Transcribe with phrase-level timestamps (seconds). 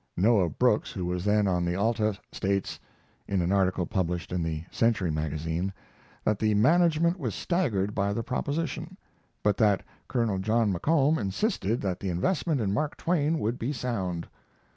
[0.17, 2.79] Noah Brooks, who was then on the Alta, states
[3.27, 5.71] [In an article published in the Century Magazine.]
[6.23, 8.97] that the management was staggered by the proposition,
[9.43, 10.39] but that Col.
[10.39, 14.27] John McComb insisted that the investment in Mark Twain would be sound.